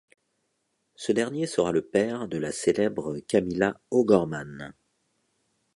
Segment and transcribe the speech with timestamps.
[0.95, 4.73] Ce dernier sera le père de la célèbre Camila O'Gorman.